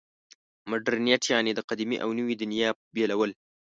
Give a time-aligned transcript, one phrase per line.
[0.69, 3.31] مډرنیت یعنې د قدیمې او نوې دنیا بېلول.